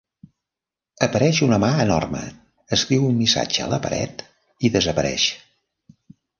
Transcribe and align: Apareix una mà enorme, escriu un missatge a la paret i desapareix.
Apareix 1.07 1.41
una 1.47 1.59
mà 1.65 1.69
enorme, 1.83 2.23
escriu 2.79 3.07
un 3.11 3.21
missatge 3.21 3.69
a 3.69 3.71
la 3.77 3.81
paret 3.87 4.27
i 4.71 4.75
desapareix. 4.79 5.31